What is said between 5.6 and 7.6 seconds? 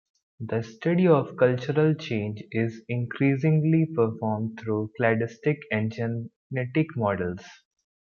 and genetic models.